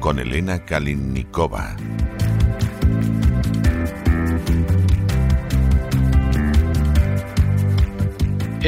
Con 0.00 0.18
Elena 0.18 0.64
Kalinnikova. 0.64 1.76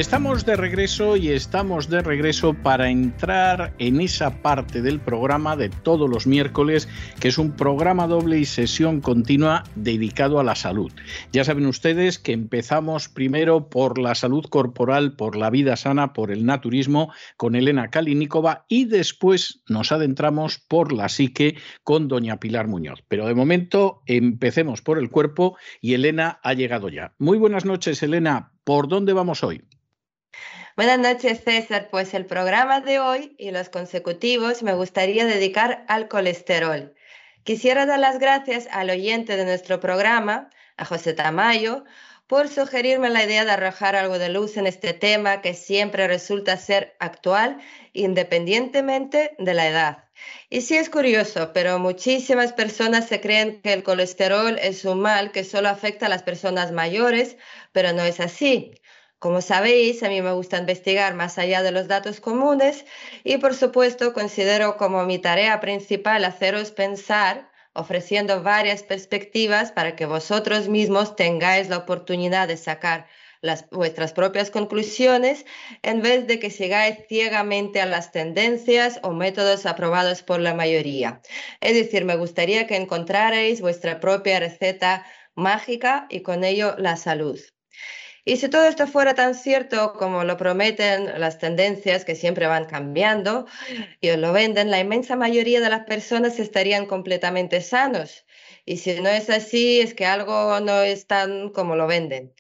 Estamos 0.01 0.47
de 0.47 0.57
regreso 0.57 1.19
y 1.19 1.29
estamos 1.29 1.91
de 1.91 2.01
regreso 2.01 2.55
para 2.55 2.89
entrar 2.89 3.75
en 3.79 4.01
esa 4.01 4.41
parte 4.41 4.81
del 4.81 4.99
programa 4.99 5.57
de 5.57 5.69
todos 5.69 6.09
los 6.09 6.27
miércoles, 6.27 6.89
que 7.21 7.29
es 7.29 7.37
un 7.37 7.53
programa 7.53 8.07
doble 8.07 8.39
y 8.39 8.47
sesión 8.47 9.03
continua 9.03 9.63
dedicado 9.75 10.41
a 10.41 10.43
la 10.43 10.55
salud. 10.55 10.91
Ya 11.35 11.45
saben 11.45 11.67
ustedes 11.67 12.19
que 12.19 12.33
empezamos 12.33 13.11
primero 13.11 13.69
por 13.69 13.99
la 13.99 14.15
salud 14.15 14.47
corporal, 14.47 15.17
por 15.17 15.37
la 15.37 15.51
vida 15.51 15.77
sana, 15.77 16.15
por 16.15 16.31
el 16.31 16.47
naturismo 16.47 17.13
con 17.37 17.55
Elena 17.55 17.89
Kalinikova 17.89 18.65
y 18.69 18.87
después 18.87 19.61
nos 19.69 19.93
adentramos 19.93 20.59
por 20.59 20.95
la 20.95 21.11
psique 21.11 21.59
con 21.85 22.09
doña 22.09 22.41
Pilar 22.41 22.69
Muñoz. 22.69 23.05
Pero 23.07 23.27
de 23.27 23.35
momento 23.35 24.01
empecemos 24.07 24.81
por 24.81 24.97
el 24.97 25.11
cuerpo 25.11 25.59
y 25.83 25.93
Elena 25.93 26.41
ha 26.43 26.55
llegado 26.55 26.89
ya. 26.89 27.13
Muy 27.19 27.37
buenas 27.37 27.67
noches, 27.67 28.03
Elena. 28.03 28.55
¿Por 28.65 28.89
dónde 28.89 29.13
vamos 29.13 29.45
hoy? 29.45 29.63
Buenas 30.81 30.99
noches, 30.99 31.43
César. 31.45 31.89
Pues 31.91 32.15
el 32.15 32.25
programa 32.25 32.81
de 32.81 33.01
hoy 33.01 33.35
y 33.37 33.51
los 33.51 33.69
consecutivos 33.69 34.63
me 34.63 34.73
gustaría 34.73 35.27
dedicar 35.27 35.85
al 35.89 36.09
colesterol. 36.09 36.95
Quisiera 37.45 37.85
dar 37.85 37.99
las 37.99 38.19
gracias 38.19 38.67
al 38.73 38.89
oyente 38.89 39.37
de 39.37 39.45
nuestro 39.45 39.79
programa, 39.79 40.49
a 40.79 40.87
José 40.87 41.13
Tamayo, 41.13 41.85
por 42.27 42.49
sugerirme 42.49 43.11
la 43.11 43.25
idea 43.25 43.45
de 43.45 43.51
arrojar 43.51 43.95
algo 43.95 44.19
de 44.19 44.31
luz 44.31 44.57
en 44.57 44.67
este 44.67 44.95
tema 44.95 45.43
que 45.43 45.53
siempre 45.53 46.09
resulta 46.09 46.57
ser 46.57 46.97
actual 46.99 47.61
independientemente 47.93 49.37
de 49.39 49.53
la 49.53 49.69
edad. 49.69 50.05
Y 50.49 50.63
sí 50.63 50.79
es 50.79 50.89
curioso, 50.89 51.53
pero 51.53 51.79
muchísimas 51.79 52.55
personas 52.55 53.07
se 53.07 53.21
creen 53.21 53.61
que 53.61 53.75
el 53.75 53.83
colesterol 53.83 54.59
es 54.59 54.87
un 54.87 55.01
mal 55.01 55.31
que 55.31 55.45
solo 55.45 55.69
afecta 55.69 56.07
a 56.07 56.09
las 56.09 56.23
personas 56.23 56.73
mayores, 56.73 57.37
pero 57.73 57.93
no 57.93 58.03
es 58.03 58.19
así. 58.19 58.81
Como 59.21 59.43
sabéis, 59.43 60.03
a 60.03 60.09
mí 60.09 60.23
me 60.23 60.33
gusta 60.33 60.57
investigar 60.57 61.13
más 61.13 61.37
allá 61.37 61.63
de 61.63 61.73
los 61.73 61.89
datos 61.89 62.21
comunes 62.21 62.87
y 63.23 63.37
por 63.37 63.55
supuesto 63.55 64.15
considero 64.15 64.79
como 64.79 65.05
mi 65.05 65.19
tarea 65.19 65.61
principal 65.61 66.25
haceros 66.25 66.71
pensar 66.71 67.51
ofreciendo 67.75 68.43
varias 68.43 68.83
perspectivas 68.83 69.73
para 69.73 69.95
que 69.95 70.07
vosotros 70.07 70.69
mismos 70.69 71.17
tengáis 71.17 71.69
la 71.69 71.77
oportunidad 71.77 72.49
de 72.49 72.57
sacar 72.57 73.09
las, 73.43 73.69
vuestras 73.69 74.15
propias 74.15 74.51
conclusiones 74.51 75.45
en 75.83 76.01
vez 76.01 76.27
de 76.27 76.39
que 76.39 76.49
sigáis 76.49 76.97
ciegamente 77.07 77.83
a 77.83 77.87
las 77.87 78.13
tendencias 78.13 79.01
o 79.03 79.11
métodos 79.13 79.67
aprobados 79.67 80.23
por 80.23 80.41
la 80.41 80.55
mayoría. 80.55 81.21
Es 81.61 81.75
decir, 81.75 82.07
me 82.07 82.17
gustaría 82.17 82.67
que 82.67 82.77
encontrarais 82.77 83.61
vuestra 83.61 84.01
propia 84.01 84.41
receta 84.41 85.05
mágica 85.35 86.07
y 86.09 86.23
con 86.23 86.43
ello 86.43 86.75
la 86.79 86.97
salud. 86.97 87.39
Y 88.25 88.37
si 88.37 88.49
todo 88.49 88.65
esto 88.65 88.87
fuera 88.87 89.15
tan 89.15 89.35
cierto 89.35 89.95
como 89.95 90.25
lo 90.25 90.37
prometen 90.37 91.19
las 91.19 91.39
tendencias 91.39 92.05
que 92.05 92.15
siempre 92.15 92.47
van 92.47 92.67
cambiando 92.67 93.47
y 94.01 94.11
lo 94.17 94.33
venden, 94.33 94.71
la 94.71 94.81
inmensa 94.81 95.17
mayoría 95.17 95.61
de 95.61 95.71
las 95.71 95.85
personas 95.85 96.39
estarían 96.39 96.87
completamente 96.87 97.61
sanos. 97.61 98.27
Y 98.67 98.77
si 98.77 99.01
no 99.01 99.09
es 99.09 99.31
así, 99.31 99.81
es 99.81 99.95
que 99.95 100.07
algo 100.07 100.61
no 100.61 100.83
es 100.83 101.07
tan 101.07 101.51
como 101.51 101.77
lo 101.77 101.87
venden. 101.87 102.33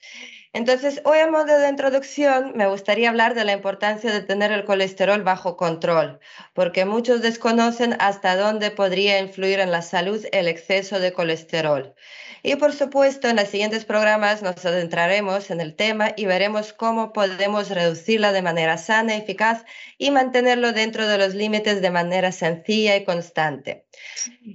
Entonces, 0.52 1.00
hoy 1.04 1.18
a 1.20 1.30
modo 1.30 1.58
de 1.58 1.68
introducción 1.68 2.52
me 2.56 2.66
gustaría 2.66 3.08
hablar 3.08 3.34
de 3.34 3.44
la 3.44 3.52
importancia 3.52 4.12
de 4.12 4.20
tener 4.20 4.50
el 4.50 4.64
colesterol 4.64 5.22
bajo 5.22 5.56
control, 5.56 6.18
porque 6.54 6.84
muchos 6.84 7.22
desconocen 7.22 7.94
hasta 8.00 8.34
dónde 8.36 8.72
podría 8.72 9.20
influir 9.20 9.60
en 9.60 9.70
la 9.70 9.82
salud 9.82 10.24
el 10.32 10.48
exceso 10.48 10.98
de 10.98 11.12
colesterol. 11.12 11.94
Y 12.42 12.56
por 12.56 12.72
supuesto, 12.72 13.28
en 13.28 13.36
los 13.36 13.48
siguientes 13.48 13.84
programas 13.84 14.42
nos 14.42 14.64
adentraremos 14.64 15.50
en 15.50 15.60
el 15.60 15.74
tema 15.74 16.12
y 16.16 16.24
veremos 16.24 16.72
cómo 16.72 17.12
podemos 17.12 17.68
reducirla 17.68 18.32
de 18.32 18.42
manera 18.42 18.78
sana, 18.78 19.16
eficaz 19.16 19.64
y 19.98 20.10
mantenerlo 20.10 20.72
dentro 20.72 21.06
de 21.06 21.18
los 21.18 21.34
límites 21.34 21.82
de 21.82 21.90
manera 21.90 22.32
sencilla 22.32 22.96
y 22.96 23.04
constante. 23.04 23.84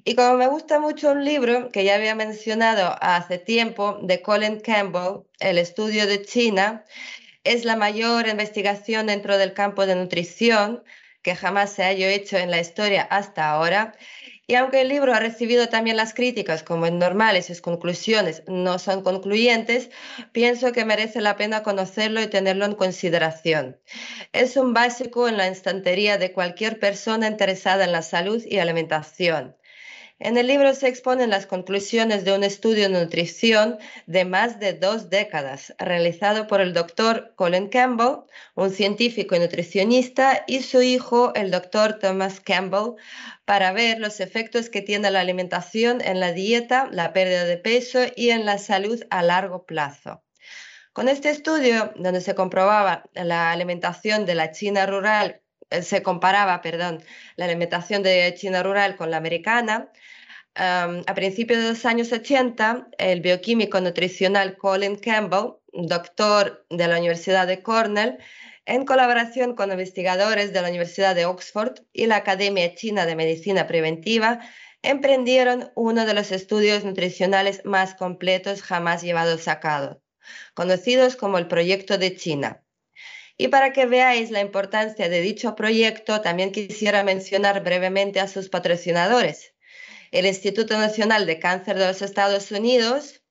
Y 0.04 0.16
como 0.16 0.38
me 0.38 0.48
gusta 0.48 0.80
mucho 0.80 1.12
un 1.12 1.24
libro 1.24 1.70
que 1.70 1.84
ya 1.84 1.96
había 1.96 2.16
mencionado 2.16 2.96
hace 3.02 3.38
tiempo 3.38 4.00
de 4.02 4.22
Colin 4.22 4.60
Campbell, 4.60 5.24
El 5.40 5.58
estudio 5.58 6.08
de 6.08 6.24
China, 6.24 6.84
es 7.44 7.64
la 7.66 7.76
mayor 7.76 8.28
investigación 8.28 9.08
dentro 9.08 9.38
del 9.38 9.54
campo 9.54 9.86
de 9.86 9.96
nutrición 9.96 10.84
que 11.22 11.36
jamás 11.36 11.72
se 11.72 11.84
haya 11.84 12.10
hecho 12.10 12.38
en 12.38 12.52
la 12.52 12.60
historia 12.60 13.04
hasta 13.04 13.50
ahora 13.50 13.96
y 14.48 14.56
aunque 14.56 14.82
el 14.82 14.90
libro 14.90 15.14
ha 15.14 15.20
recibido 15.20 15.70
también 15.70 15.98
las 15.98 16.14
críticas, 16.14 16.64
como 16.64 16.86
es 16.86 16.92
normal 16.92 17.38
y 17.38 17.42
sus 17.42 17.62
conclusiones 17.62 18.44
no 18.48 18.78
son 18.80 19.02
concluyentes, 19.02 19.90
pienso 20.32 20.72
que 20.72 20.86
merece 20.86 21.22
la 21.22 21.36
pena 21.36 21.64
conocerlo 21.64 22.22
y 22.22 22.28
tenerlo 22.28 22.66
en 22.66 22.76
consideración. 22.76 23.78
Es 24.34 24.56
un 24.58 24.74
básico 24.74 25.28
en 25.28 25.38
la 25.38 25.48
instantería 25.48 26.18
de 26.18 26.32
cualquier 26.32 26.80
persona 26.80 27.28
interesada 27.28 27.86
en 27.86 27.92
la 27.92 28.02
salud 28.04 28.44
y 28.46 28.60
alimentación. 28.60 29.56
En 30.18 30.38
el 30.38 30.48
libro 30.48 30.74
se 30.74 30.88
exponen 30.88 31.30
las 31.30 31.46
conclusiones 31.46 32.24
de 32.24 32.34
un 32.34 32.46
estudio 32.46 32.88
de 32.88 33.02
nutrición 33.02 33.78
de 34.06 34.24
más 34.24 34.62
de 34.62 34.72
dos 34.72 35.10
décadas, 35.10 35.76
realizado 35.78 36.48
por 36.48 36.62
el 36.62 36.74
doctor 36.74 37.34
Colin 37.36 37.68
Campbell, 37.68 38.24
un 38.56 38.72
científico 38.72 39.36
y 39.36 39.40
nutricionista, 39.40 40.46
y 40.48 40.62
su 40.62 40.82
hijo, 40.82 41.34
el 41.36 41.52
doctor 41.52 42.00
Thomas 42.00 42.40
Campbell, 42.40 42.96
para 43.44 43.74
ver 43.74 44.00
los 44.00 44.22
efectos 44.22 44.70
que 44.70 44.82
tiene 44.82 45.12
la 45.12 45.20
alimentación 45.20 46.00
en 46.00 46.22
la 46.22 46.32
dieta, 46.32 46.88
la 46.92 47.12
pérdida 47.12 47.44
de 47.44 47.58
peso 47.58 48.00
y 48.16 48.30
en 48.30 48.46
la 48.46 48.58
salud 48.58 49.04
a 49.10 49.22
largo 49.22 49.66
plazo. 49.66 50.24
Con 50.94 51.10
este 51.10 51.30
estudio, 51.30 51.92
donde 51.98 52.22
se 52.22 52.36
comprobaba 52.36 53.04
la 53.16 53.52
alimentación 53.52 54.26
de 54.26 54.36
la 54.36 54.52
China 54.52 54.86
rural 54.86 55.42
se 55.82 56.04
comparaba, 56.04 56.62
perdón, 56.62 57.04
la 57.36 57.46
alimentación 57.46 58.04
de 58.04 58.34
China 58.38 58.64
rural 58.64 58.96
con 58.96 59.12
la 59.12 59.18
americana, 59.18 59.92
a 60.56 61.14
principios 61.16 61.62
de 61.62 61.70
los 61.70 61.86
años 61.86 62.12
80, 62.12 62.88
el 62.98 63.22
bioquímico 63.22 63.82
nutricional 63.82 64.58
Colin 64.58 64.96
Campbell, 64.96 65.56
doctor 65.74 66.66
de 66.70 66.88
la 66.88 66.98
Universidad 66.98 67.46
de 67.46 67.62
Cornell, 67.62 68.18
en 68.66 68.86
colaboración 68.86 69.56
con 69.56 69.72
investigadores 69.72 70.54
de 70.54 70.62
la 70.62 70.70
Universidad 70.70 71.14
de 71.14 71.26
Oxford 71.26 71.82
y 71.94 72.08
la 72.08 72.18
Academia 72.18 72.74
China 72.74 73.06
de 73.06 73.16
Medicina 73.16 73.68
Preventiva, 73.68 74.40
emprendieron 74.82 75.72
uno 75.76 76.06
de 76.06 76.14
los 76.14 76.32
estudios 76.32 76.84
nutricionales 76.84 77.64
más 77.66 77.96
completos 77.96 78.62
jamás 78.62 79.02
llevados 79.02 79.48
a 79.48 79.60
cabo, 79.60 80.02
conocidos 80.54 81.16
como 81.16 81.38
el 81.38 81.48
Proyecto 81.48 81.98
de 81.98 82.16
China. 82.16 82.65
Y 83.38 83.50
para 83.50 83.74
que 83.74 83.86
veáis 83.86 84.32
la 84.32 84.40
importancia 84.40 85.10
de 85.10 85.22
dicho 85.22 85.56
proyecto, 85.56 86.22
también 86.22 86.52
quisiera 86.52 87.04
mencionar 87.04 87.64
brevemente 87.64 88.20
a 88.22 88.28
sus 88.28 88.50
patrocinadores. 88.50 89.54
El 90.12 90.26
Instituto 90.26 90.78
Nacional 90.78 91.26
de 91.26 91.40
Cáncer 91.40 91.78
de 91.78 91.88
los 91.88 92.02
Estados 92.02 92.52
Unidos, 92.52 93.24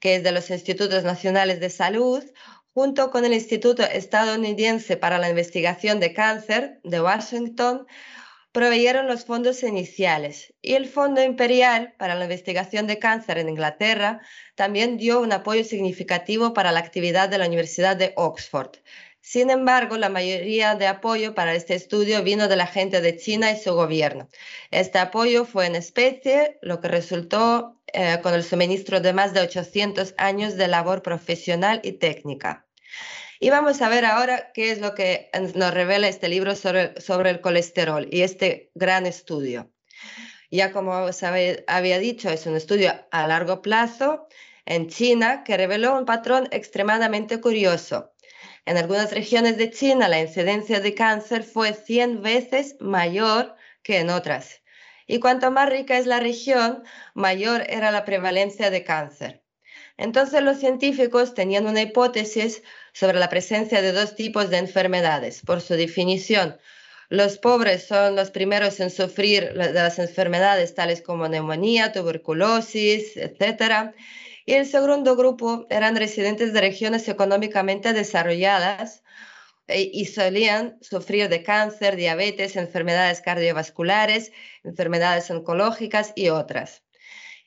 que 0.00 0.16
es 0.16 0.24
de 0.24 0.32
los 0.32 0.50
Institutos 0.50 1.04
Nacionales 1.04 1.60
de 1.60 1.70
Salud, 1.70 2.24
junto 2.74 3.10
con 3.10 3.24
el 3.24 3.32
Instituto 3.32 3.84
Estadounidense 3.84 4.96
para 4.96 5.18
la 5.18 5.30
Investigación 5.30 6.00
de 6.00 6.12
Cáncer 6.12 6.80
de 6.82 7.00
Washington, 7.00 7.86
proveyeron 8.50 9.06
los 9.06 9.26
fondos 9.26 9.62
iniciales 9.62 10.54
y 10.62 10.74
el 10.74 10.86
Fondo 10.86 11.22
Imperial 11.22 11.94
para 11.98 12.14
la 12.14 12.24
Investigación 12.24 12.86
de 12.86 12.98
Cáncer 12.98 13.36
en 13.36 13.50
Inglaterra 13.50 14.22
también 14.54 14.96
dio 14.96 15.20
un 15.20 15.32
apoyo 15.32 15.62
significativo 15.62 16.54
para 16.54 16.72
la 16.72 16.80
actividad 16.80 17.28
de 17.28 17.36
la 17.36 17.46
Universidad 17.46 17.96
de 17.96 18.14
Oxford 18.16 18.78
Sin 19.28 19.50
embargo, 19.50 19.96
la 19.96 20.08
mayoría 20.08 20.76
de 20.76 20.86
apoyo 20.86 21.34
para 21.34 21.56
este 21.56 21.74
estudio 21.74 22.22
vino 22.22 22.46
de 22.46 22.54
la 22.54 22.68
gente 22.68 23.00
de 23.00 23.16
China 23.16 23.50
y 23.50 23.58
su 23.58 23.74
gobierno. 23.74 24.28
Este 24.70 25.00
apoyo 25.00 25.44
fue 25.44 25.66
en 25.66 25.74
especie, 25.74 26.60
lo 26.62 26.80
que 26.80 26.86
resultó 26.86 27.80
eh, 27.92 28.20
con 28.22 28.34
el 28.34 28.44
suministro 28.44 29.00
de 29.00 29.12
más 29.12 29.34
de 29.34 29.40
800 29.40 30.14
años 30.16 30.56
de 30.56 30.68
labor 30.68 31.02
profesional 31.02 31.80
y 31.82 31.94
técnica. 31.94 32.68
Y 33.40 33.50
vamos 33.50 33.82
a 33.82 33.88
ver 33.88 34.04
ahora 34.04 34.52
qué 34.54 34.70
es 34.70 34.78
lo 34.78 34.94
que 34.94 35.28
nos 35.56 35.74
revela 35.74 36.06
este 36.06 36.28
libro 36.28 36.54
sobre, 36.54 37.00
sobre 37.00 37.30
el 37.30 37.40
colesterol 37.40 38.06
y 38.08 38.22
este 38.22 38.70
gran 38.76 39.06
estudio. 39.06 39.72
Ya 40.52 40.70
como 40.70 40.92
os 41.00 41.24
había 41.24 41.98
dicho, 41.98 42.30
es 42.30 42.46
un 42.46 42.54
estudio 42.54 42.92
a 43.10 43.26
largo 43.26 43.60
plazo 43.60 44.28
en 44.66 44.88
China 44.88 45.42
que 45.42 45.56
reveló 45.56 45.98
un 45.98 46.04
patrón 46.04 46.48
extremadamente 46.52 47.40
curioso. 47.40 48.12
En 48.66 48.76
algunas 48.76 49.12
regiones 49.12 49.56
de 49.56 49.70
China 49.70 50.08
la 50.08 50.20
incidencia 50.20 50.80
de 50.80 50.92
cáncer 50.94 51.44
fue 51.44 51.72
100 51.72 52.20
veces 52.20 52.76
mayor 52.80 53.54
que 53.82 53.98
en 53.98 54.10
otras. 54.10 54.62
Y 55.06 55.20
cuanto 55.20 55.52
más 55.52 55.70
rica 55.70 55.96
es 55.96 56.06
la 56.06 56.18
región, 56.18 56.82
mayor 57.14 57.64
era 57.68 57.92
la 57.92 58.04
prevalencia 58.04 58.70
de 58.70 58.82
cáncer. 58.82 59.44
Entonces 59.96 60.42
los 60.42 60.58
científicos 60.58 61.34
tenían 61.34 61.66
una 61.66 61.80
hipótesis 61.80 62.64
sobre 62.92 63.20
la 63.20 63.30
presencia 63.30 63.80
de 63.82 63.92
dos 63.92 64.16
tipos 64.16 64.50
de 64.50 64.58
enfermedades. 64.58 65.42
Por 65.42 65.60
su 65.60 65.74
definición, 65.74 66.58
los 67.08 67.38
pobres 67.38 67.86
son 67.86 68.16
los 68.16 68.32
primeros 68.32 68.80
en 68.80 68.90
sufrir 68.90 69.52
las 69.54 70.00
enfermedades 70.00 70.74
tales 70.74 71.02
como 71.02 71.28
neumonía, 71.28 71.92
tuberculosis, 71.92 73.16
etc. 73.16 73.94
Y 74.46 74.54
el 74.54 74.66
segundo 74.66 75.16
grupo 75.16 75.66
eran 75.70 75.96
residentes 75.96 76.52
de 76.52 76.60
regiones 76.60 77.08
económicamente 77.08 77.92
desarrolladas 77.92 79.02
eh, 79.66 79.90
y 79.92 80.04
solían 80.04 80.78
sufrir 80.80 81.28
de 81.28 81.42
cáncer, 81.42 81.96
diabetes, 81.96 82.54
enfermedades 82.54 83.20
cardiovasculares, 83.20 84.30
enfermedades 84.62 85.28
oncológicas 85.32 86.12
y 86.14 86.28
otras. 86.28 86.84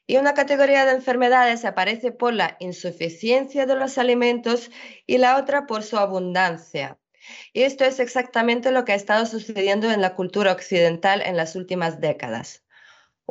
Y 0.08 0.18
una 0.18 0.34
categoría 0.34 0.86
de 0.86 0.92
enfermedades 0.92 1.64
aparece 1.64 2.12
por 2.12 2.34
la 2.34 2.58
insuficiencia 2.60 3.66
de 3.66 3.76
los 3.76 3.98
alimentos 3.98 4.70
y 5.08 5.20
la 5.20 5.38
otra 5.38 5.68
por 5.68 5.84
su 5.84 5.98
abundancia. 5.98 7.00
Y 7.54 7.62
esto 7.62 7.86
es 7.86 8.00
exactamente 8.02 8.72
lo 8.72 8.84
que 8.84 8.92
ha 8.92 8.96
estado 8.96 9.26
sucediendo 9.26 9.90
en 9.90 10.02
la 10.02 10.16
cultura 10.16 10.52
occidental 10.52 11.22
en 11.22 11.38
las 11.38 11.56
últimas 11.56 12.02
décadas. 12.02 12.64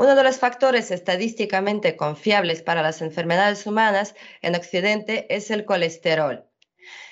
Uno 0.00 0.14
de 0.14 0.22
los 0.22 0.38
factores 0.38 0.92
estadísticamente 0.92 1.96
confiables 1.96 2.62
para 2.62 2.82
las 2.82 3.02
enfermedades 3.02 3.66
humanas 3.66 4.14
en 4.42 4.54
Occidente 4.54 5.26
es 5.28 5.50
el 5.50 5.64
colesterol. 5.64 6.44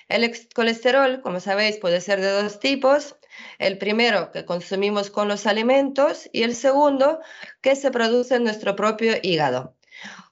El 0.09 0.33
colesterol, 0.55 1.21
como 1.21 1.41
sabéis, 1.41 1.79
puede 1.79 2.01
ser 2.01 2.21
de 2.21 2.31
dos 2.31 2.61
tipos. 2.61 3.17
El 3.59 3.79
primero 3.79 4.31
que 4.31 4.45
consumimos 4.45 5.11
con 5.11 5.27
los 5.27 5.49
alimentos 5.49 6.31
y 6.33 6.45
el 6.45 6.55
segundo 6.55 7.19
que 7.61 7.75
se 7.75 7.91
produce 7.91 8.37
en 8.37 8.45
nuestro 8.45 8.77
propio 8.77 9.15
hígado. 9.21 9.76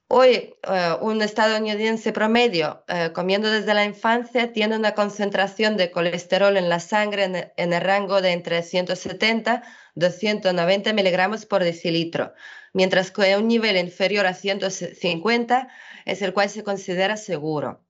Hoy, 0.09 0.55
eh, 0.63 0.97
un 1.01 1.23
estadounidense 1.23 2.13
promedio 2.13 2.85
eh, 2.89 3.11
comiendo 3.15 3.51
desde 3.51 3.75
la 3.75 3.85
infancia 3.85 4.53
tiene 4.53 4.77
una 4.77 4.95
concentración 4.95 5.77
de 5.77 5.91
colesterol 5.91 6.57
en 6.57 6.69
la 6.69 6.79
sangre 6.79 7.25
en, 7.25 7.53
en 7.57 7.73
el 7.73 7.81
rango 7.81 8.21
de 8.21 8.33
entre 8.33 8.63
170 8.63 9.63
290 9.95 10.93
miligramos 10.93 11.47
por 11.47 11.63
decilitro, 11.63 12.35
mientras 12.73 13.11
que 13.11 13.37
un 13.37 13.49
nivel 13.49 13.77
inferior 13.77 14.27
a 14.27 14.35
150 14.35 15.69
es 16.05 16.23
el 16.23 16.35
cual 16.35 16.51
se 16.51 16.65
considera 16.65 17.17
seguro. 17.17 17.85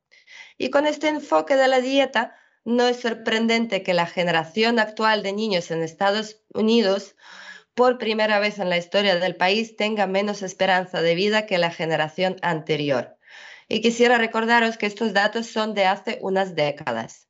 Y 0.59 0.71
con 0.71 0.87
este 0.87 1.09
enfoque 1.09 1.57
de 1.57 1.69
la 1.69 1.81
dieta, 1.81 2.37
no 2.65 2.87
es 2.87 3.01
sorprendente 3.01 3.83
que 3.83 3.95
la 3.95 4.07
generación 4.07 4.79
actual 4.79 5.23
de 5.23 5.33
niños 5.33 5.71
en 5.71 5.83
Estados 5.83 6.43
Unidos, 6.53 7.17
por 7.75 7.99
primera 7.99 8.39
vez 8.39 8.59
en 8.59 8.71
la 8.71 8.79
historia 8.79 9.17
del 9.17 9.37
país, 9.37 9.77
tenga 9.77 10.07
menos 10.07 10.43
esperanza 10.43 11.03
de 11.03 11.15
vida 11.15 11.47
que 11.47 11.59
la 11.59 11.71
generación 11.71 12.37
anterior. 12.43 13.17
Y 13.69 13.81
quisiera 13.81 14.19
recordaros 14.19 14.77
que 14.77 14.87
estos 14.87 15.13
datos 15.13 15.47
son 15.47 15.75
de 15.75 15.87
hace 15.87 16.19
unas 16.23 16.55
décadas. 16.55 17.29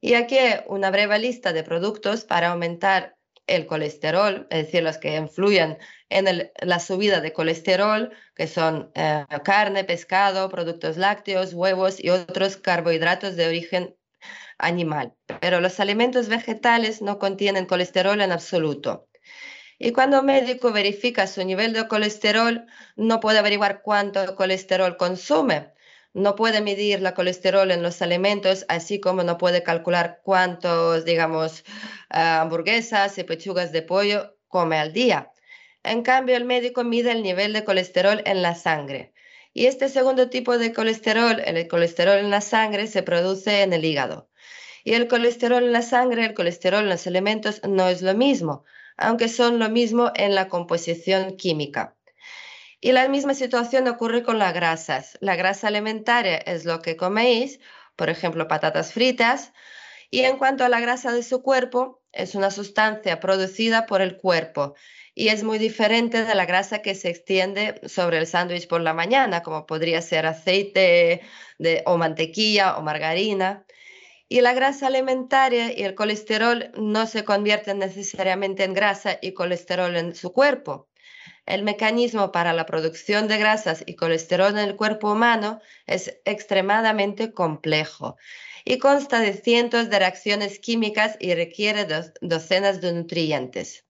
Y 0.00 0.14
aquí 0.14 0.38
una 0.66 0.90
breve 0.90 1.18
lista 1.18 1.52
de 1.52 1.62
productos 1.62 2.24
para 2.24 2.48
aumentar 2.48 3.16
el 3.46 3.66
colesterol, 3.66 4.46
es 4.50 4.66
decir, 4.66 4.82
los 4.82 4.98
que 4.98 5.16
influyen 5.16 5.78
en 6.08 6.50
la 6.60 6.78
subida 6.78 7.20
de 7.20 7.32
colesterol, 7.32 8.12
que 8.34 8.46
son 8.46 8.90
eh, 8.94 9.24
carne, 9.44 9.84
pescado, 9.84 10.48
productos 10.48 10.96
lácteos, 10.96 11.52
huevos 11.52 12.02
y 12.02 12.10
otros 12.10 12.56
carbohidratos 12.56 13.36
de 13.36 13.48
origen 13.48 13.96
animal. 14.58 15.14
Pero 15.40 15.60
los 15.60 15.80
alimentos 15.80 16.28
vegetales 16.28 17.02
no 17.02 17.18
contienen 17.18 17.66
colesterol 17.66 18.20
en 18.20 18.32
absoluto. 18.32 19.08
Y 19.82 19.92
cuando 19.92 20.20
un 20.20 20.26
médico 20.26 20.72
verifica 20.72 21.26
su 21.26 21.42
nivel 21.42 21.72
de 21.72 21.88
colesterol, 21.88 22.66
no 22.96 23.18
puede 23.18 23.38
averiguar 23.38 23.80
cuánto 23.80 24.36
colesterol 24.36 24.98
consume, 24.98 25.72
no 26.12 26.36
puede 26.36 26.60
medir 26.60 27.00
la 27.00 27.14
colesterol 27.14 27.70
en 27.70 27.82
los 27.82 28.02
alimentos, 28.02 28.66
así 28.68 29.00
como 29.00 29.22
no 29.22 29.38
puede 29.38 29.62
calcular 29.62 30.20
cuántos, 30.22 31.06
digamos, 31.06 31.64
ah, 32.10 32.42
hamburguesas 32.42 33.16
y 33.16 33.24
pechugas 33.24 33.72
de 33.72 33.80
pollo 33.80 34.36
come 34.48 34.78
al 34.78 34.92
día. 34.92 35.32
En 35.82 36.02
cambio, 36.02 36.36
el 36.36 36.44
médico 36.44 36.84
mide 36.84 37.12
el 37.12 37.22
nivel 37.22 37.54
de 37.54 37.64
colesterol 37.64 38.22
en 38.26 38.42
la 38.42 38.54
sangre. 38.56 39.14
Y 39.54 39.64
este 39.64 39.88
segundo 39.88 40.28
tipo 40.28 40.58
de 40.58 40.74
colesterol, 40.74 41.40
el 41.40 41.68
colesterol 41.68 42.18
en 42.18 42.28
la 42.28 42.42
sangre, 42.42 42.86
se 42.86 43.02
produce 43.02 43.62
en 43.62 43.72
el 43.72 43.86
hígado. 43.86 44.28
Y 44.84 44.92
el 44.92 45.08
colesterol 45.08 45.64
en 45.64 45.72
la 45.72 45.82
sangre, 45.82 46.26
el 46.26 46.34
colesterol 46.34 46.82
en 46.82 46.90
los 46.90 47.06
alimentos 47.06 47.62
no 47.66 47.88
es 47.88 48.02
lo 48.02 48.14
mismo, 48.14 48.64
aunque 49.00 49.28
son 49.28 49.58
lo 49.58 49.68
mismo 49.68 50.12
en 50.14 50.34
la 50.34 50.48
composición 50.48 51.36
química. 51.36 51.96
Y 52.80 52.92
la 52.92 53.08
misma 53.08 53.34
situación 53.34 53.88
ocurre 53.88 54.22
con 54.22 54.38
las 54.38 54.54
grasas. 54.54 55.18
La 55.20 55.36
grasa 55.36 55.68
alimentaria 55.68 56.36
es 56.36 56.64
lo 56.64 56.80
que 56.80 56.96
coméis, 56.96 57.60
por 57.96 58.08
ejemplo, 58.08 58.48
patatas 58.48 58.92
fritas. 58.92 59.52
Y 60.10 60.20
en 60.20 60.38
cuanto 60.38 60.64
a 60.64 60.68
la 60.68 60.80
grasa 60.80 61.12
de 61.12 61.22
su 61.22 61.42
cuerpo, 61.42 62.02
es 62.12 62.34
una 62.34 62.50
sustancia 62.50 63.20
producida 63.20 63.86
por 63.86 64.00
el 64.00 64.16
cuerpo 64.16 64.74
y 65.14 65.28
es 65.28 65.42
muy 65.44 65.58
diferente 65.58 66.24
de 66.24 66.34
la 66.34 66.46
grasa 66.46 66.82
que 66.82 66.94
se 66.94 67.10
extiende 67.10 67.80
sobre 67.86 68.18
el 68.18 68.26
sándwich 68.26 68.68
por 68.68 68.80
la 68.80 68.94
mañana, 68.94 69.42
como 69.42 69.66
podría 69.66 70.02
ser 70.02 70.26
aceite 70.26 71.20
o 71.84 71.98
mantequilla 71.98 72.78
o 72.78 72.82
margarina. 72.82 73.66
Y 74.32 74.42
la 74.42 74.52
grasa 74.52 74.86
alimentaria 74.86 75.76
y 75.76 75.82
el 75.82 75.96
colesterol 75.96 76.70
no 76.76 77.08
se 77.08 77.24
convierten 77.24 77.80
necesariamente 77.80 78.62
en 78.62 78.74
grasa 78.74 79.18
y 79.20 79.32
colesterol 79.32 79.96
en 79.96 80.14
su 80.14 80.32
cuerpo. 80.32 80.88
El 81.46 81.64
mecanismo 81.64 82.30
para 82.30 82.52
la 82.52 82.64
producción 82.64 83.26
de 83.26 83.38
grasas 83.38 83.82
y 83.86 83.96
colesterol 83.96 84.52
en 84.52 84.58
el 84.58 84.76
cuerpo 84.76 85.10
humano 85.10 85.60
es 85.88 86.20
extremadamente 86.24 87.32
complejo 87.32 88.18
y 88.64 88.78
consta 88.78 89.18
de 89.18 89.32
cientos 89.32 89.90
de 89.90 89.98
reacciones 89.98 90.60
químicas 90.60 91.16
y 91.18 91.34
requiere 91.34 91.88
docenas 92.20 92.80
de 92.80 92.92
nutrientes. 92.92 93.84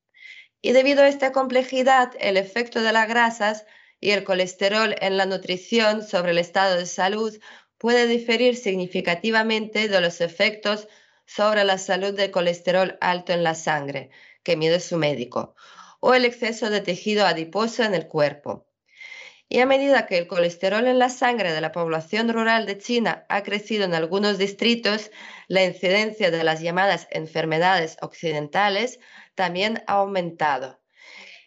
Y 0.62 0.72
debido 0.72 1.02
a 1.02 1.08
esta 1.08 1.32
complejidad, 1.32 2.12
el 2.18 2.38
efecto 2.38 2.80
de 2.80 2.92
las 2.92 3.06
grasas 3.08 3.66
y 4.00 4.12
el 4.12 4.24
colesterol 4.24 4.94
en 5.02 5.18
la 5.18 5.26
nutrición 5.26 6.02
sobre 6.02 6.30
el 6.30 6.38
estado 6.38 6.76
de 6.76 6.86
salud 6.86 7.38
puede 7.80 8.06
diferir 8.06 8.56
significativamente 8.56 9.88
de 9.88 10.00
los 10.02 10.20
efectos 10.20 10.86
sobre 11.24 11.64
la 11.64 11.78
salud 11.78 12.12
del 12.14 12.30
colesterol 12.30 12.98
alto 13.00 13.32
en 13.32 13.42
la 13.42 13.54
sangre 13.54 14.10
que 14.42 14.54
mide 14.54 14.80
su 14.80 14.98
médico 14.98 15.54
o 15.98 16.12
el 16.12 16.26
exceso 16.26 16.68
de 16.68 16.82
tejido 16.82 17.24
adiposo 17.26 17.82
en 17.82 17.94
el 17.94 18.06
cuerpo. 18.06 18.66
Y 19.48 19.60
a 19.60 19.66
medida 19.66 20.06
que 20.06 20.18
el 20.18 20.26
colesterol 20.26 20.86
en 20.86 20.98
la 20.98 21.08
sangre 21.08 21.54
de 21.54 21.60
la 21.62 21.72
población 21.72 22.28
rural 22.28 22.66
de 22.66 22.76
China 22.76 23.24
ha 23.30 23.42
crecido 23.42 23.84
en 23.84 23.94
algunos 23.94 24.36
distritos, 24.36 25.10
la 25.48 25.64
incidencia 25.64 26.30
de 26.30 26.44
las 26.44 26.60
llamadas 26.60 27.08
enfermedades 27.10 27.96
occidentales 28.02 29.00
también 29.34 29.82
ha 29.86 29.94
aumentado. 29.94 30.80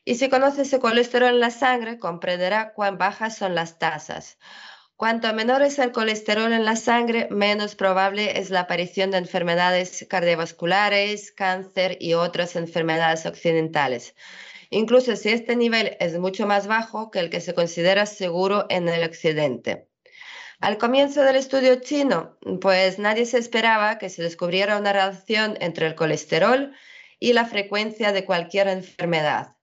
Y 0.03 0.15
si 0.15 0.29
conoce 0.29 0.63
ese 0.63 0.79
colesterol 0.79 1.35
en 1.35 1.39
la 1.39 1.51
sangre, 1.51 1.99
comprenderá 1.99 2.73
cuán 2.73 2.97
bajas 2.97 3.37
son 3.37 3.53
las 3.53 3.77
tasas. 3.77 4.39
Cuanto 4.95 5.33
menor 5.33 5.63
es 5.63 5.79
el 5.79 5.91
colesterol 5.91 6.53
en 6.53 6.65
la 6.65 6.75
sangre, 6.75 7.27
menos 7.31 7.75
probable 7.75 8.39
es 8.39 8.51
la 8.51 8.61
aparición 8.61 9.09
de 9.09 9.17
enfermedades 9.17 10.05
cardiovasculares, 10.07 11.31
cáncer 11.31 11.97
y 11.99 12.13
otras 12.13 12.55
enfermedades 12.55 13.25
occidentales. 13.25 14.15
Incluso 14.69 15.15
si 15.15 15.29
este 15.29 15.55
nivel 15.55 15.97
es 15.99 16.17
mucho 16.19 16.45
más 16.45 16.67
bajo 16.67 17.09
que 17.09 17.19
el 17.19 17.29
que 17.29 17.41
se 17.41 17.53
considera 17.53 18.05
seguro 18.05 18.65
en 18.69 18.87
el 18.87 19.03
occidente. 19.03 19.87
Al 20.59 20.77
comienzo 20.77 21.23
del 21.23 21.35
estudio 21.35 21.75
chino, 21.81 22.37
pues 22.61 22.99
nadie 22.99 23.25
se 23.25 23.39
esperaba 23.39 23.97
que 23.97 24.09
se 24.09 24.23
descubriera 24.23 24.77
una 24.77 24.93
relación 24.93 25.57
entre 25.59 25.87
el 25.87 25.95
colesterol 25.95 26.71
y 27.19 27.33
la 27.33 27.45
frecuencia 27.45 28.11
de 28.13 28.25
cualquier 28.25 28.67
enfermedad. 28.67 29.55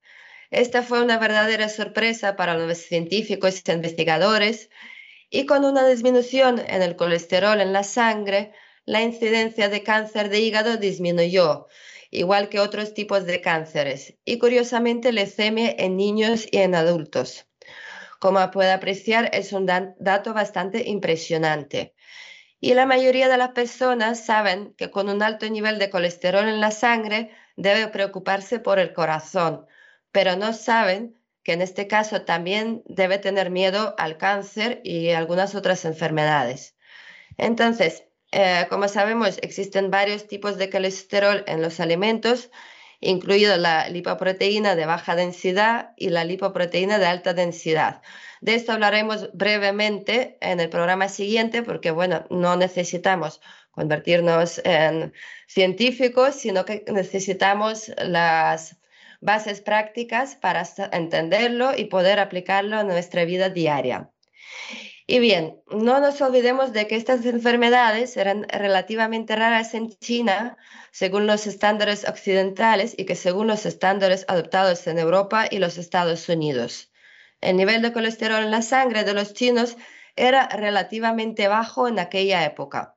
Esta 0.50 0.82
fue 0.82 1.00
una 1.00 1.18
verdadera 1.18 1.68
sorpresa 1.68 2.34
para 2.34 2.54
los 2.54 2.78
científicos 2.78 3.62
y 3.64 3.72
investigadores 3.72 4.68
y 5.30 5.46
con 5.46 5.64
una 5.64 5.86
disminución 5.86 6.58
en 6.58 6.82
el 6.82 6.96
colesterol 6.96 7.60
en 7.60 7.72
la 7.72 7.84
sangre, 7.84 8.52
la 8.84 9.02
incidencia 9.02 9.68
de 9.68 9.84
cáncer 9.84 10.28
de 10.28 10.40
hígado 10.40 10.76
disminuyó, 10.76 11.68
igual 12.10 12.48
que 12.48 12.58
otros 12.58 12.92
tipos 12.92 13.24
de 13.24 13.40
cánceres, 13.40 14.14
y 14.24 14.38
curiosamente 14.38 15.12
leucemia 15.12 15.74
en 15.78 15.96
niños 15.96 16.46
y 16.50 16.58
en 16.58 16.74
adultos. 16.74 17.46
Como 18.18 18.50
puede 18.50 18.72
apreciar, 18.72 19.30
es 19.32 19.52
un 19.52 19.66
dato 19.66 20.34
bastante 20.34 20.88
impresionante. 20.88 21.94
Y 22.60 22.74
la 22.74 22.84
mayoría 22.84 23.28
de 23.28 23.38
las 23.38 23.50
personas 23.50 24.26
saben 24.26 24.74
que 24.74 24.90
con 24.90 25.08
un 25.08 25.22
alto 25.22 25.48
nivel 25.48 25.78
de 25.78 25.88
colesterol 25.88 26.46
en 26.46 26.60
la 26.60 26.72
sangre 26.72 27.30
debe 27.56 27.88
preocuparse 27.88 28.58
por 28.58 28.78
el 28.78 28.92
corazón, 28.92 29.66
pero 30.12 30.36
no 30.36 30.52
saben 30.52 31.19
que 31.42 31.52
en 31.52 31.62
este 31.62 31.86
caso 31.86 32.22
también 32.22 32.82
debe 32.86 33.18
tener 33.18 33.50
miedo 33.50 33.94
al 33.98 34.18
cáncer 34.18 34.80
y 34.84 35.10
algunas 35.10 35.54
otras 35.54 35.84
enfermedades. 35.84 36.76
Entonces, 37.38 38.04
eh, 38.32 38.66
como 38.68 38.88
sabemos, 38.88 39.38
existen 39.42 39.90
varios 39.90 40.26
tipos 40.28 40.58
de 40.58 40.70
colesterol 40.70 41.44
en 41.46 41.62
los 41.62 41.80
alimentos, 41.80 42.50
incluido 43.00 43.56
la 43.56 43.88
lipoproteína 43.88 44.76
de 44.76 44.86
baja 44.86 45.16
densidad 45.16 45.92
y 45.96 46.10
la 46.10 46.24
lipoproteína 46.24 46.98
de 46.98 47.06
alta 47.06 47.34
densidad. 47.34 48.02
De 48.40 48.54
esto 48.54 48.72
hablaremos 48.72 49.30
brevemente 49.32 50.38
en 50.40 50.60
el 50.60 50.68
programa 50.68 51.08
siguiente 51.08 51.62
porque, 51.62 51.90
bueno, 51.90 52.26
no 52.30 52.56
necesitamos 52.56 53.40
convertirnos 53.70 54.60
en 54.64 55.12
científicos, 55.46 56.34
sino 56.34 56.64
que 56.64 56.84
necesitamos 56.88 57.90
las 57.98 58.79
bases 59.20 59.60
prácticas 59.60 60.36
para 60.36 60.66
entenderlo 60.92 61.76
y 61.76 61.84
poder 61.84 62.18
aplicarlo 62.18 62.80
en 62.80 62.88
nuestra 62.88 63.24
vida 63.24 63.48
diaria. 63.48 64.10
Y 65.06 65.18
bien, 65.18 65.60
no 65.70 65.98
nos 65.98 66.20
olvidemos 66.20 66.72
de 66.72 66.86
que 66.86 66.94
estas 66.94 67.26
enfermedades 67.26 68.16
eran 68.16 68.46
relativamente 68.48 69.34
raras 69.34 69.74
en 69.74 69.90
China 69.98 70.56
según 70.92 71.26
los 71.26 71.48
estándares 71.48 72.08
occidentales 72.08 72.94
y 72.96 73.06
que 73.06 73.16
según 73.16 73.48
los 73.48 73.66
estándares 73.66 74.24
adoptados 74.28 74.86
en 74.86 75.00
Europa 75.00 75.46
y 75.50 75.58
los 75.58 75.78
Estados 75.78 76.28
Unidos. 76.28 76.92
El 77.40 77.56
nivel 77.56 77.82
de 77.82 77.92
colesterol 77.92 78.44
en 78.44 78.52
la 78.52 78.62
sangre 78.62 79.02
de 79.02 79.14
los 79.14 79.34
chinos 79.34 79.76
era 80.14 80.48
relativamente 80.48 81.48
bajo 81.48 81.88
en 81.88 81.98
aquella 81.98 82.44
época. 82.44 82.94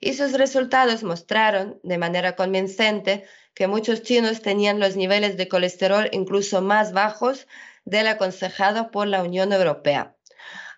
Y 0.00 0.14
sus 0.14 0.32
resultados 0.32 1.02
mostraron 1.02 1.78
de 1.82 1.98
manera 1.98 2.34
convincente 2.34 3.24
que 3.54 3.66
muchos 3.66 4.02
chinos 4.02 4.40
tenían 4.40 4.80
los 4.80 4.96
niveles 4.96 5.36
de 5.36 5.48
colesterol 5.48 6.08
incluso 6.12 6.62
más 6.62 6.92
bajos 6.92 7.46
del 7.84 8.06
aconsejado 8.06 8.90
por 8.90 9.06
la 9.06 9.22
Unión 9.22 9.52
Europea. 9.52 10.16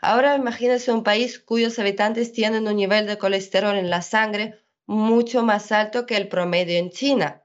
Ahora 0.01 0.35
imagínense 0.35 0.91
un 0.91 1.05
país 1.05 1.39
cuyos 1.39 1.79
habitantes 1.79 2.33
tienen 2.33 2.67
un 2.67 2.75
nivel 2.75 3.07
de 3.07 3.19
colesterol 3.19 3.77
en 3.77 3.89
la 3.89 4.03
sangre 4.03 4.59
mucho 4.87 5.45
más 5.45 5.71
alto 5.71 6.07
que 6.07 6.17
el 6.17 6.27
promedio 6.27 6.77
en 6.79 6.91
China. 6.91 7.45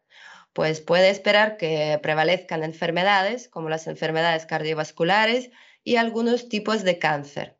Pues 0.53 0.81
puede 0.81 1.11
esperar 1.11 1.57
que 1.57 1.99
prevalezcan 2.01 2.63
enfermedades 2.63 3.47
como 3.47 3.69
las 3.69 3.85
enfermedades 3.85 4.47
cardiovasculares 4.47 5.51
y 5.83 5.97
algunos 5.97 6.49
tipos 6.49 6.83
de 6.83 6.97
cáncer. 6.97 7.56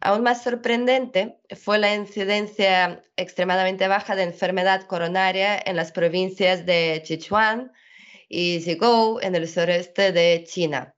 Aún 0.00 0.22
más 0.22 0.42
sorprendente 0.42 1.38
fue 1.56 1.78
la 1.78 1.94
incidencia 1.94 3.02
extremadamente 3.16 3.88
baja 3.88 4.14
de 4.14 4.24
enfermedad 4.24 4.82
coronaria 4.86 5.60
en 5.64 5.76
las 5.76 5.92
provincias 5.92 6.66
de 6.66 7.02
Sichuan 7.04 7.72
y 8.28 8.60
Zhigou 8.60 9.18
en 9.20 9.34
el 9.34 9.48
sureste 9.48 10.12
de 10.12 10.44
China. 10.46 10.94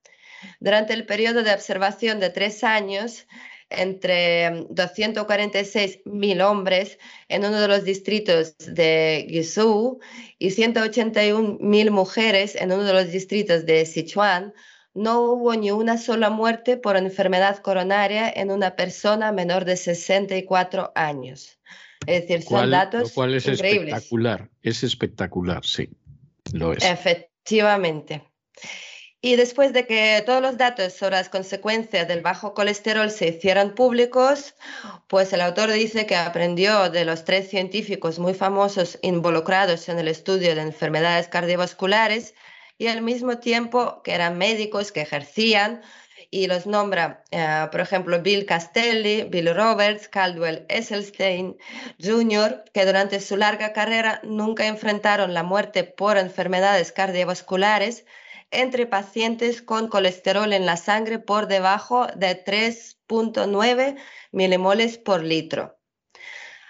Durante 0.61 0.95
el 0.95 1.07
periodo 1.07 1.43
de 1.43 1.53
observación 1.53 2.21
de 2.21 2.31
tres 2.31 2.65
años, 2.65 3.27
entre 3.71 4.67
246.000 4.69 6.43
hombres 6.43 6.99
en 7.29 7.45
uno 7.45 7.61
de 7.61 7.69
los 7.69 7.85
distritos 7.85 8.57
de 8.59 9.27
Guizhou 9.29 10.01
y 10.39 10.49
181.000 10.49 11.91
mujeres 11.91 12.57
en 12.57 12.73
uno 12.73 12.85
de 12.85 12.93
los 12.95 13.13
distritos 13.13 13.67
de 13.67 13.85
Sichuan, 13.85 14.55
no 14.95 15.21
hubo 15.21 15.55
ni 15.55 15.71
una 15.71 15.99
sola 15.99 16.31
muerte 16.31 16.77
por 16.77 16.97
enfermedad 16.97 17.59
coronaria 17.59 18.29
en 18.29 18.51
una 18.51 18.77
persona 18.77 19.33
menor 19.33 19.65
de 19.65 19.77
64 19.77 20.93
años. 20.95 21.59
Es 22.07 22.23
decir, 22.23 22.43
son 22.43 22.71
datos 22.71 23.17
lo 23.17 23.25
es 23.27 23.47
espectacular, 23.47 24.49
es 24.63 24.83
espectacular, 24.83 25.65
sí, 25.65 25.91
lo 26.53 26.73
es. 26.73 26.85
Efectivamente. 26.85 28.23
Y 29.21 29.35
después 29.35 29.73
de 29.73 29.85
que 29.85 30.23
todos 30.25 30.41
los 30.41 30.59
datos 30.59 30.93
sobre 30.93 31.17
las 31.17 31.29
consecuencias 31.29 32.07
del 32.07 32.21
bajo 32.21 32.55
colesterol 32.55 33.11
se 33.11 33.29
hicieran 33.29 33.75
públicos, 33.75 34.55
pues 35.09 35.33
el 35.33 35.41
autor 35.41 35.73
dice 35.73 36.07
que 36.07 36.15
aprendió 36.15 36.89
de 36.89 37.05
los 37.05 37.25
tres 37.25 37.49
científicos 37.49 38.21
muy 38.21 38.33
famosos 38.33 38.97
involucrados 39.03 39.89
en 39.89 39.99
el 39.99 40.07
estudio 40.07 40.55
de 40.55 40.63
enfermedades 40.63 41.27
cardiovasculares 41.27 42.35
y 42.79 42.87
al 42.87 43.03
mismo 43.03 43.39
tiempo 43.39 44.03
que 44.03 44.15
eran 44.15 44.39
médicos 44.39 44.93
que 44.93 45.03
ejercían 45.03 45.83
y 46.31 46.47
los 46.47 46.67
nombra, 46.67 47.25
eh, 47.31 47.67
por 47.71 47.81
ejemplo, 47.81 48.21
Bill 48.21 48.45
Castelli, 48.47 49.25
Bill 49.25 49.55
Roberts, 49.55 50.09
Caldwell 50.09 50.67
Esselstein 50.69 51.57
Jr., 52.03 52.65
que 52.73 52.85
durante 52.85 53.21
su 53.21 53.37
larga 53.37 53.73
carrera 53.73 54.21
nunca 54.23 54.67
enfrentaron 54.67 55.33
la 55.35 55.43
muerte 55.43 55.85
por 55.85 56.19
enfermedades 56.19 56.93
cardiovasculares, 56.93 58.05
entre 58.51 58.87
pacientes 58.87 59.63
con 59.63 59.89
colesterol 59.89 60.53
en 60.53 60.67
la 60.67 60.77
sangre 60.77 61.19
por 61.19 61.49
debajo 61.49 62.07
de 62.15 62.45
3.9 62.45 63.97
milimoles 64.33 64.99
por 64.99 65.23
litro. 65.23 65.78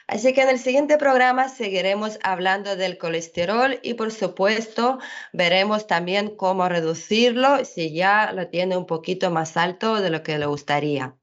Así 0.09 0.33
que 0.33 0.41
en 0.41 0.49
el 0.49 0.59
siguiente 0.59 0.97
programa 0.97 1.51
seguiremos 1.51 2.19
hablando 2.23 2.77
del 2.77 2.97
colesterol 2.97 3.79
y 3.83 3.93
por 3.93 4.11
supuesto 4.11 4.99
veremos 5.35 5.87
también 5.87 6.35
cómo 6.35 6.67
reducirlo 6.67 7.63
si 7.67 7.93
ya 7.93 8.33
lo 8.33 8.49
tiene 8.49 8.79
un 8.79 8.87
poquito 8.87 9.31
más 9.31 9.59
alto 9.59 10.01
de 10.01 10.09
lo 10.09 10.23
que 10.23 10.39
le 10.39 10.47
gustaría. 10.47 11.15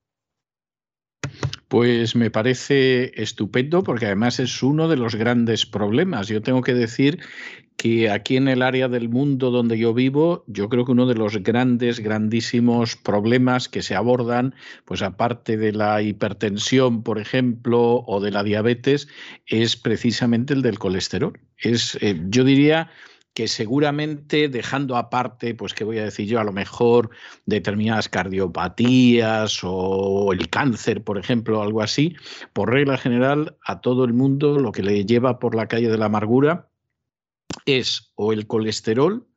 Pues 1.67 2.15
me 2.15 2.29
parece 2.29 3.11
estupendo 3.19 3.81
porque 3.81 4.05
además 4.05 4.39
es 4.39 4.61
uno 4.61 4.87
de 4.87 4.97
los 4.97 5.15
grandes 5.15 5.65
problemas. 5.65 6.27
Yo 6.27 6.43
tengo 6.43 6.61
que 6.61 6.75
decir 6.75 7.19
que 7.77 8.09
aquí 8.09 8.37
en 8.37 8.47
el 8.47 8.61
área 8.61 8.87
del 8.87 9.09
mundo 9.09 9.51
donde 9.51 9.77
yo 9.77 9.93
vivo, 9.93 10.43
yo 10.47 10.69
creo 10.69 10.85
que 10.85 10.91
uno 10.91 11.05
de 11.05 11.15
los 11.15 11.37
grandes, 11.43 11.99
grandísimos 11.99 12.95
problemas 12.95 13.69
que 13.69 13.81
se 13.81 13.95
abordan, 13.95 14.55
pues 14.85 15.01
aparte 15.01 15.57
de 15.57 15.73
la 15.73 16.01
hipertensión, 16.01 17.03
por 17.03 17.19
ejemplo, 17.19 18.03
o 18.07 18.21
de 18.21 18.31
la 18.31 18.43
diabetes, 18.43 19.07
es 19.45 19.75
precisamente 19.75 20.53
el 20.53 20.61
del 20.61 20.79
colesterol. 20.79 21.39
Es, 21.57 21.97
eh, 22.01 22.21
yo 22.29 22.43
diría 22.43 22.89
que 23.33 23.49
seguramente 23.49 24.47
dejando 24.47 24.95
aparte, 24.95 25.53
pues 25.55 25.73
qué 25.73 25.83
voy 25.83 25.99
a 25.99 26.05
decir 26.05 26.25
yo, 26.25 26.39
a 26.39 26.45
lo 26.45 26.53
mejor 26.53 27.09
determinadas 27.45 28.07
cardiopatías 28.07 29.59
o 29.63 30.31
el 30.31 30.49
cáncer, 30.49 31.03
por 31.03 31.17
ejemplo, 31.17 31.61
algo 31.61 31.81
así, 31.81 32.15
por 32.53 32.71
regla 32.71 32.97
general 32.97 33.57
a 33.65 33.81
todo 33.81 34.05
el 34.05 34.13
mundo 34.13 34.57
lo 34.57 34.71
que 34.71 34.83
le 34.83 35.05
lleva 35.05 35.39
por 35.39 35.53
la 35.53 35.67
calle 35.67 35.89
de 35.89 35.97
la 35.97 36.05
amargura 36.05 36.69
es 37.65 38.11
o 38.15 38.33
el 38.33 38.47
colesterol, 38.47 39.27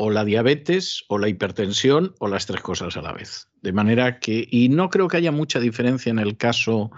o 0.00 0.10
la 0.10 0.24
diabetes, 0.24 1.04
o 1.08 1.18
la 1.18 1.28
hipertensión, 1.28 2.14
o 2.20 2.28
las 2.28 2.46
tres 2.46 2.60
cosas 2.60 2.96
a 2.96 3.02
la 3.02 3.12
vez. 3.12 3.48
De 3.62 3.72
manera 3.72 4.20
que, 4.20 4.46
y 4.48 4.68
no 4.68 4.90
creo 4.90 5.08
que 5.08 5.16
haya 5.16 5.32
mucha 5.32 5.58
diferencia 5.58 6.10
en 6.10 6.20
el 6.20 6.36
caso 6.36 6.92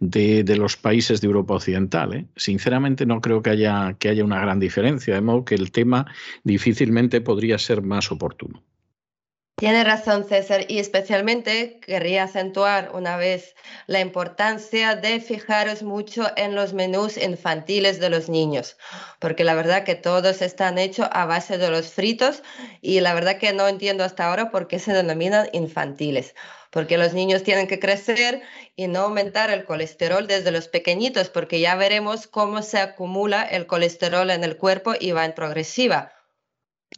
de, 0.00 0.42
los 0.56 0.78
países 0.78 1.20
de 1.20 1.26
Europa 1.26 1.54
Occidental. 1.54 2.14
¿eh? 2.14 2.26
Sinceramente 2.34 3.04
no 3.04 3.20
creo 3.20 3.42
que 3.42 3.50
haya, 3.50 3.94
que 3.98 4.08
haya 4.08 4.24
una 4.24 4.40
gran 4.40 4.58
diferencia, 4.58 5.14
de 5.14 5.20
modo 5.20 5.44
que 5.44 5.54
el 5.54 5.70
tema 5.70 6.06
difícilmente 6.44 7.20
podría 7.20 7.58
ser 7.58 7.82
más 7.82 8.10
oportuno. 8.10 8.62
Tiene 9.58 9.84
razón 9.84 10.28
César 10.28 10.66
y 10.68 10.80
especialmente 10.80 11.80
querría 11.80 12.24
acentuar 12.24 12.90
una 12.92 13.16
vez 13.16 13.54
la 13.86 14.00
importancia 14.00 14.96
de 14.96 15.18
fijaros 15.18 15.82
mucho 15.82 16.30
en 16.36 16.54
los 16.54 16.74
menús 16.74 17.16
infantiles 17.16 17.98
de 17.98 18.10
los 18.10 18.28
niños, 18.28 18.76
porque 19.18 19.44
la 19.44 19.54
verdad 19.54 19.82
que 19.84 19.94
todos 19.94 20.42
están 20.42 20.76
hechos 20.76 21.08
a 21.10 21.24
base 21.24 21.56
de 21.56 21.70
los 21.70 21.90
fritos 21.90 22.42
y 22.82 23.00
la 23.00 23.14
verdad 23.14 23.38
que 23.38 23.54
no 23.54 23.66
entiendo 23.66 24.04
hasta 24.04 24.26
ahora 24.26 24.50
por 24.50 24.68
qué 24.68 24.78
se 24.78 24.92
denominan 24.92 25.48
infantiles, 25.54 26.34
porque 26.68 26.98
los 26.98 27.14
niños 27.14 27.42
tienen 27.42 27.66
que 27.66 27.80
crecer 27.80 28.42
y 28.76 28.88
no 28.88 29.04
aumentar 29.04 29.48
el 29.48 29.64
colesterol 29.64 30.26
desde 30.26 30.50
los 30.50 30.68
pequeñitos, 30.68 31.30
porque 31.30 31.60
ya 31.60 31.76
veremos 31.76 32.26
cómo 32.26 32.60
se 32.60 32.78
acumula 32.78 33.42
el 33.42 33.66
colesterol 33.66 34.28
en 34.28 34.44
el 34.44 34.58
cuerpo 34.58 34.92
y 35.00 35.12
va 35.12 35.24
en 35.24 35.32
progresiva 35.32 36.12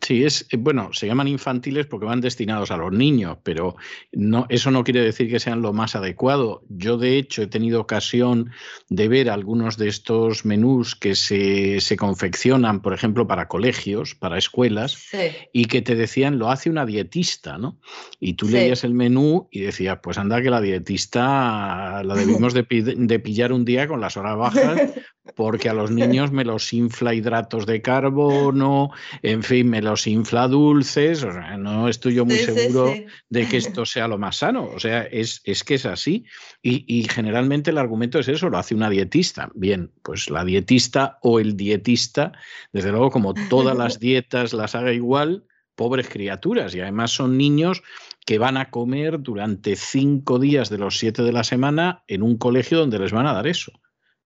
Sí, 0.01 0.25
es 0.25 0.47
eh, 0.51 0.57
bueno, 0.57 0.91
se 0.93 1.07
llaman 1.07 1.29
infantiles 1.29 1.87
porque 1.87 2.07
van 2.07 2.21
destinados 2.21 2.71
a 2.71 2.77
los 2.77 2.93
niños, 2.93 3.39
pero 3.43 3.77
no, 4.13 4.47
eso 4.49 4.71
no 4.71 4.85
quiere 4.85 5.03
decir 5.03 5.29
que 5.29 5.41
sean 5.41 5.63
lo 5.63 5.73
más 5.73 5.97
adecuado. 5.97 6.63
Yo, 6.69 6.99
de 6.99 7.17
hecho, 7.17 7.43
he 7.43 7.47
tenido 7.47 7.81
ocasión 7.81 8.51
de 8.89 9.09
ver 9.09 9.31
algunos 9.31 9.77
de 9.77 9.89
estos 9.89 10.45
menús 10.45 10.95
que 10.95 11.15
se, 11.15 11.81
se 11.81 11.97
confeccionan, 11.97 12.81
por 12.81 12.95
ejemplo, 12.95 13.27
para 13.27 13.49
colegios, 13.49 14.15
para 14.15 14.39
escuelas, 14.39 15.09
y 15.53 15.65
que 15.67 15.83
te 15.83 15.95
decían 15.95 16.39
lo 16.39 16.51
hace 16.51 16.71
una 16.71 16.87
dietista, 16.87 17.59
¿no? 17.59 17.79
Y 18.21 18.35
tú 18.35 18.49
leías 18.49 18.85
el 18.85 18.95
menú 18.95 19.49
y 19.51 19.61
decías, 19.61 19.99
pues 20.03 20.19
anda 20.19 20.41
que 20.43 20.51
la 20.51 20.61
dietista 20.61 22.03
la 22.05 22.15
debimos 22.15 22.55
de, 22.55 22.63
de 22.63 23.19
pillar 23.19 23.53
un 23.53 23.65
día 23.65 23.89
con 23.89 24.01
las 24.01 24.17
horas 24.17 24.37
bajas 24.37 24.81
porque 25.35 25.69
a 25.69 25.75
los 25.75 25.91
niños 25.91 26.33
me 26.33 26.45
los 26.45 26.73
infla 26.73 27.15
hidratos 27.15 27.67
de 27.67 27.83
carbono, 27.83 28.91
en 29.23 29.43
fin, 29.43 29.69
me 29.69 29.83
los 29.89 30.07
infla 30.07 30.49
dulces, 30.49 31.23
o 31.23 31.33
sea, 31.33 31.57
no 31.57 31.89
estoy 31.89 32.15
yo 32.15 32.25
muy 32.25 32.37
seguro 32.37 32.93
de 33.29 33.49
que 33.49 33.57
esto 33.57 33.87
sea 33.87 34.07
lo 34.09 34.19
más 34.19 34.37
sano, 34.37 34.69
o 34.75 34.79
sea, 34.79 35.03
es, 35.03 35.41
es 35.45 35.65
que 35.65 35.75
es 35.75 35.87
así. 35.87 36.25
Y, 36.63 36.85
y, 36.87 37.09
generalmente 37.09 37.71
el 37.71 37.79
argumento 37.79 38.19
es 38.19 38.29
eso, 38.29 38.49
lo 38.49 38.59
hace 38.59 38.75
una 38.75 38.91
dietista. 38.91 39.51
Bien, 39.55 39.93
pues 40.03 40.31
la 40.31 40.45
dietista 40.45 41.19
o 41.23 41.41
el 41.41 41.57
dietista, 41.57 42.33
desde 42.73 42.91
luego, 42.91 43.11
como 43.11 43.35
todas 43.49 43.77
las 43.77 43.99
dietas 44.01 44.53
las 44.53 44.75
haga 44.75 44.93
igual, 44.93 45.45
pobres 45.75 46.09
criaturas, 46.09 46.75
y 46.75 46.81
además 46.81 47.13
son 47.13 47.39
niños 47.39 47.83
que 48.27 48.39
van 48.39 48.57
a 48.57 48.71
comer 48.71 49.21
durante 49.23 49.77
cinco 49.77 50.39
días 50.39 50.69
de 50.69 50.79
los 50.79 50.99
siete 50.99 51.23
de 51.23 51.33
la 51.33 51.45
semana 51.45 52.05
en 52.09 52.23
un 52.23 52.37
colegio 52.37 52.79
donde 52.79 52.99
les 52.99 53.13
van 53.13 53.27
a 53.27 53.33
dar 53.33 53.47
eso. 53.47 53.73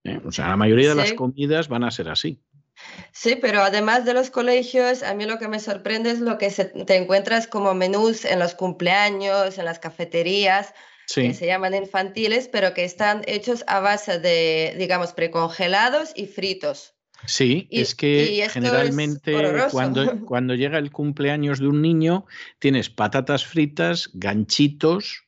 ¿eh? 0.05 0.21
O 0.25 0.33
sea, 0.33 0.49
la 0.49 0.57
mayoría 0.57 0.89
de 0.89 0.95
las 0.95 1.13
comidas 1.13 1.69
van 1.69 1.85
a 1.85 1.91
ser 1.91 2.09
así. 2.09 2.43
Sí, 3.13 3.37
pero 3.37 3.63
además 3.63 4.05
de 4.05 4.15
los 4.15 4.31
colegios, 4.31 5.03
a 5.03 5.15
mí 5.15 5.27
lo 5.27 5.39
que 5.39 5.49
me 5.49 5.61
sorprende 5.61 6.11
es 6.11 6.21
lo 6.21 6.39
que 6.39 6.51
te 6.51 6.97
encuentras 6.97 7.47
como 7.47 7.75
menús 7.75 8.25
en 8.25 8.39
los 8.39 8.55
cumpleaños, 8.55 9.59
en 9.59 9.65
las 9.65 9.79
cafeterías, 9.79 10.75
que 11.15 11.35
se 11.35 11.47
llaman 11.47 11.75
infantiles, 11.75 12.49
pero 12.49 12.73
que 12.73 12.85
están 12.85 13.23
hechos 13.27 13.65
a 13.67 13.81
base 13.81 14.19
de, 14.19 14.75
digamos, 14.79 15.13
precongelados 15.13 16.13
y 16.15 16.27
fritos. 16.27 16.95
Sí, 17.27 17.69
es 17.71 17.95
que 17.95 18.49
generalmente 18.51 19.33
cuando, 19.71 20.25
cuando 20.25 20.55
llega 20.55 20.79
el 20.79 20.91
cumpleaños 20.91 21.61
de 21.61 21.69
un 21.69 21.81
niño, 21.81 22.27
tienes 22.59 22.91
patatas 22.91 23.45
fritas, 23.47 24.11
ganchitos, 24.15 25.25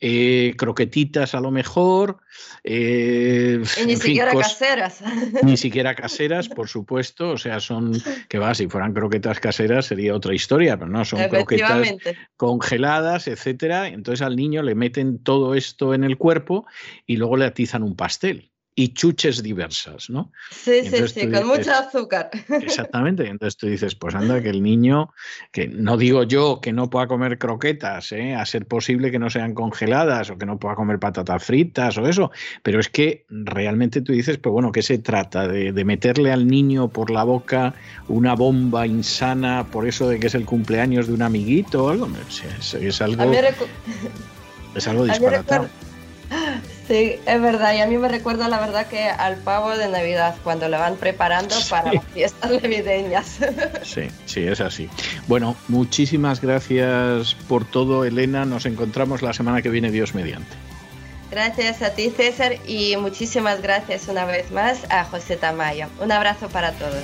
eh, 0.00 0.54
croquetitas 0.56 1.34
a 1.34 1.40
lo 1.40 1.50
mejor. 1.50 2.18
Eh, 2.64 3.62
y 3.82 3.86
ni 3.86 3.96
siquiera 3.96 4.32
caseras. 4.34 5.02
Ni 5.42 5.56
siquiera 5.56 5.94
caseras, 5.94 6.48
por 6.48 6.68
supuesto. 6.68 7.30
O 7.30 7.38
sea, 7.38 7.60
son, 7.60 7.92
que 8.28 8.38
va, 8.38 8.54
si 8.54 8.68
fueran 8.68 8.92
croquetas 8.92 9.40
caseras 9.40 9.86
sería 9.86 10.14
otra 10.14 10.34
historia, 10.34 10.76
pero 10.76 10.90
no, 10.90 11.04
son 11.04 11.28
croquetas 11.28 11.94
congeladas, 12.36 13.28
etcétera. 13.28 13.88
Entonces 13.88 14.22
al 14.22 14.36
niño 14.36 14.62
le 14.62 14.74
meten 14.74 15.18
todo 15.22 15.54
esto 15.54 15.94
en 15.94 16.04
el 16.04 16.18
cuerpo 16.18 16.66
y 17.06 17.16
luego 17.16 17.36
le 17.36 17.46
atizan 17.46 17.82
un 17.82 17.96
pastel 17.96 18.50
y 18.78 18.88
chuches 18.92 19.42
diversas, 19.42 20.10
¿no? 20.10 20.30
Sí, 20.50 20.82
sí, 20.84 21.08
sí, 21.08 21.30
con 21.30 21.46
mucho 21.46 21.72
azúcar. 21.72 22.28
Exactamente, 22.48 23.26
entonces 23.26 23.56
tú 23.56 23.66
dices, 23.66 23.94
pues 23.94 24.14
anda, 24.14 24.42
que 24.42 24.50
el 24.50 24.62
niño, 24.62 25.14
que 25.50 25.66
no 25.66 25.96
digo 25.96 26.24
yo 26.24 26.60
que 26.60 26.74
no 26.74 26.90
pueda 26.90 27.06
comer 27.06 27.38
croquetas, 27.38 28.12
¿eh? 28.12 28.34
a 28.34 28.44
ser 28.44 28.66
posible 28.66 29.10
que 29.10 29.18
no 29.18 29.30
sean 29.30 29.54
congeladas 29.54 30.28
o 30.28 30.36
que 30.36 30.44
no 30.44 30.58
pueda 30.58 30.74
comer 30.74 30.98
patatas 30.98 31.42
fritas 31.42 31.96
o 31.96 32.06
eso, 32.06 32.30
pero 32.62 32.78
es 32.78 32.90
que 32.90 33.24
realmente 33.30 34.02
tú 34.02 34.12
dices, 34.12 34.36
pues 34.36 34.52
bueno, 34.52 34.70
¿qué 34.72 34.82
se 34.82 34.98
trata? 34.98 35.48
¿De, 35.48 35.84
meterle 35.86 36.30
al 36.30 36.46
niño 36.46 36.88
por 36.88 37.10
la 37.10 37.24
boca 37.24 37.74
una 38.08 38.34
bomba 38.34 38.86
insana 38.86 39.66
por 39.70 39.88
eso 39.88 40.08
de 40.08 40.20
que 40.20 40.26
es 40.26 40.34
el 40.34 40.44
cumpleaños 40.44 41.06
de 41.06 41.14
un 41.14 41.22
amiguito 41.22 41.84
o 41.84 41.88
algo? 41.88 42.08
Es, 42.28 42.74
es 42.74 43.00
algo... 43.00 43.32
Es 44.74 44.86
algo 44.86 45.04
disparatado. 45.06 45.66
Sí, 46.88 47.16
es 47.26 47.42
verdad. 47.42 47.74
Y 47.74 47.80
a 47.80 47.86
mí 47.86 47.98
me 47.98 48.08
recuerda 48.08 48.48
la 48.48 48.60
verdad 48.60 48.86
que 48.86 49.08
al 49.08 49.36
pavo 49.36 49.76
de 49.76 49.88
Navidad, 49.88 50.36
cuando 50.44 50.68
lo 50.68 50.78
van 50.78 50.96
preparando 50.96 51.54
para 51.68 51.92
las 51.92 52.04
fiestas 52.14 52.50
navideñas. 52.50 53.38
Sí, 53.82 54.08
sí, 54.26 54.46
es 54.46 54.60
así. 54.60 54.88
Bueno, 55.26 55.56
muchísimas 55.68 56.40
gracias 56.40 57.34
por 57.48 57.64
todo, 57.64 58.04
Elena. 58.04 58.44
Nos 58.44 58.66
encontramos 58.66 59.22
la 59.22 59.32
semana 59.32 59.62
que 59.62 59.70
viene, 59.70 59.90
Dios 59.90 60.14
mediante. 60.14 60.54
Gracias 61.30 61.82
a 61.82 61.90
ti, 61.90 62.10
César, 62.10 62.56
y 62.66 62.96
muchísimas 62.96 63.62
gracias 63.62 64.08
una 64.08 64.24
vez 64.24 64.50
más 64.50 64.90
a 64.90 65.04
José 65.04 65.36
Tamayo. 65.36 65.86
Un 66.00 66.12
abrazo 66.12 66.48
para 66.48 66.72
todos. 66.72 67.02